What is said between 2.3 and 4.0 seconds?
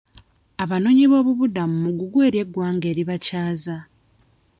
eggwanga eribakyaza.